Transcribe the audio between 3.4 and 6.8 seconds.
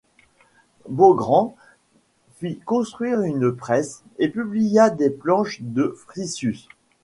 presse et publia les planches de Frisius.